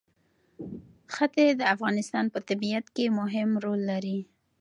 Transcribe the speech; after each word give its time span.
ښتې 1.13 1.45
د 1.59 1.61
افغانستان 1.73 2.25
په 2.33 2.39
طبیعت 2.49 2.85
کې 2.95 3.15
مهم 3.19 3.49
رول 3.63 3.81
لري. 3.91 4.19